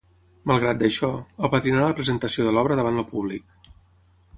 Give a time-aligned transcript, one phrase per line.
[0.51, 1.11] Malgrat d'això,
[1.49, 3.59] apadrinà la presentació de l'obra davant el públic.